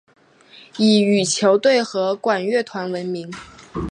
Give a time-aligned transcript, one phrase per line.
[0.79, 3.31] 以羽球队和管乐团闻名。